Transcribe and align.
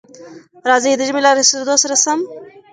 راځئ، 0.69 0.93
د 0.97 1.01
ژمي 1.07 1.21
له 1.23 1.31
را 1.33 1.37
رسېدو 1.39 1.75
سره 1.83 1.95
سم، 2.03 2.19